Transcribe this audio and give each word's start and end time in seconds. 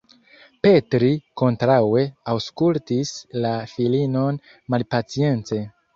Petri, 0.67 1.09
kontraŭe, 1.41 2.05
aŭskultis 2.35 3.11
la 3.45 3.53
filinon 3.75 4.41
malpacience. 4.77 5.63